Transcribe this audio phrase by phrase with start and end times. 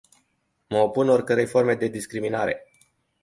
[0.67, 2.65] Mă opun oricărei forme de discriminare.